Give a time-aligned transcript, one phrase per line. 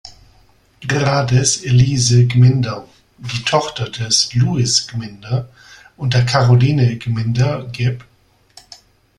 [0.87, 2.87] Grades Elise Gminder,
[3.19, 5.47] die Tochter des Louis Gminder
[5.95, 8.03] und der Karoline Gminder geb.